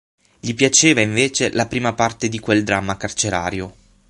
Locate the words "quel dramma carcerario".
2.39-3.75